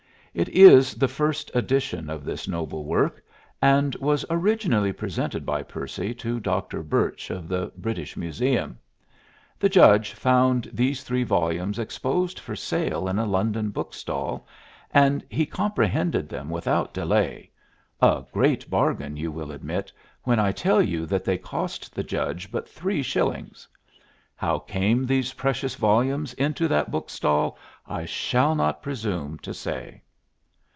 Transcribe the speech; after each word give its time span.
It 0.33 0.47
is 0.47 0.95
the 0.95 1.09
first 1.09 1.53
edition 1.53 2.09
of 2.09 2.23
this 2.23 2.47
noble 2.47 2.85
work, 2.85 3.21
and 3.61 3.95
was 3.95 4.23
originally 4.29 4.93
presented 4.93 5.45
by 5.45 5.61
Percy 5.61 6.13
to 6.13 6.39
Dr. 6.39 6.81
Birch 6.83 7.29
of 7.29 7.49
the 7.49 7.69
British 7.75 8.15
Museum. 8.15 8.79
The 9.59 9.67
Judge 9.67 10.13
found 10.13 10.69
these 10.73 11.03
three 11.03 11.25
volumes 11.25 11.77
exposed 11.77 12.39
for 12.39 12.55
sale 12.55 13.09
in 13.09 13.19
a 13.19 13.25
London 13.25 13.71
book 13.71 13.93
stall, 13.93 14.47
and 14.91 15.21
he 15.29 15.45
comprehended 15.45 16.29
them 16.29 16.49
without 16.49 16.93
delay 16.93 17.51
a 18.01 18.23
great 18.31 18.69
bargain, 18.69 19.17
you 19.17 19.33
will 19.33 19.51
admit, 19.51 19.91
when 20.23 20.39
I 20.39 20.53
tell 20.53 20.81
you 20.81 21.05
that 21.07 21.25
they 21.25 21.37
cost 21.37 21.93
the 21.93 22.03
Judge 22.05 22.49
but 22.49 22.69
three 22.69 23.03
shillings! 23.03 23.67
How 24.37 24.59
came 24.59 25.05
these 25.05 25.33
precious 25.33 25.75
volumes 25.75 26.31
into 26.35 26.69
that 26.69 26.89
book 26.89 27.09
stall 27.09 27.57
I 27.85 28.05
shall 28.05 28.55
not 28.55 28.81
presume 28.81 29.37
to 29.39 29.53
say. 29.53 30.01